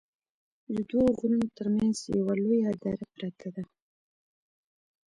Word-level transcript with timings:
ددوو 0.75 1.15
غرونو 1.17 1.47
تر 1.57 1.67
منځ 1.75 1.95
یوه 2.17 2.33
لویه 2.43 2.71
دره 2.83 3.05
پراته 3.13 3.47
ده 3.55 3.63